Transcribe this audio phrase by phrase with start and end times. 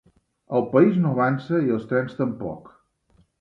[0.59, 2.73] El país no avança, i els trens, tampoc.